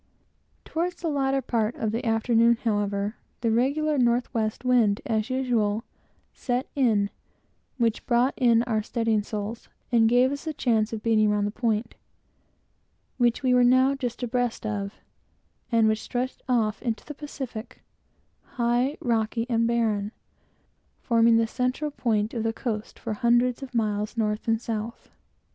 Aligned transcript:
Toward 0.65 0.93
the 0.93 1.09
latter 1.09 1.43
part 1.43 1.75
of 1.75 1.91
the 1.91 2.03
afternoon, 2.03 2.55
however, 2.63 3.17
the 3.41 3.51
regular 3.51 3.99
northwest 3.99 4.65
wind, 4.65 4.99
as 5.05 5.29
usual, 5.29 5.83
set 6.33 6.67
in, 6.75 7.11
which 7.77 8.07
brought 8.07 8.33
in 8.35 8.63
our 8.63 8.81
studding 8.81 9.21
sails, 9.21 9.69
and 9.91 10.09
gave 10.09 10.31
us 10.31 10.45
the 10.45 10.55
chance 10.55 10.91
of 10.91 11.03
beating 11.03 11.29
round 11.29 11.45
the 11.45 11.51
Point, 11.51 11.93
which 13.17 13.43
we 13.43 13.53
were 13.53 13.63
now 13.63 13.93
just 13.93 14.23
abreast 14.23 14.65
of, 14.65 14.95
and 15.71 15.87
which 15.87 16.01
stretched 16.01 16.41
off 16.49 16.81
into 16.81 17.05
the 17.05 17.13
Pacific, 17.13 17.83
high, 18.57 18.97
rocky 19.01 19.45
and 19.51 19.67
barren, 19.67 20.11
forming 21.03 21.37
the 21.37 21.45
central 21.45 21.91
point 21.91 22.33
of 22.33 22.41
the 22.41 22.53
coast 22.53 22.97
for 22.97 23.13
hundreds 23.13 23.61
of 23.61 23.75
miles 23.75 24.17
north 24.17 24.47
and 24.47 24.59
south. 24.59 25.11